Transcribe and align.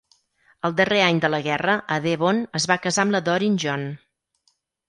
El 0.69 0.73
darrer 0.79 1.01
any 1.07 1.19
de 1.25 1.29
la 1.33 1.41
guerra, 1.49 1.77
a 1.97 1.99
Devon, 2.07 2.41
es 2.61 2.67
va 2.73 2.81
casar 2.87 3.07
amb 3.07 3.17
la 3.17 3.25
Doreen 3.29 3.63
John. 3.67 3.89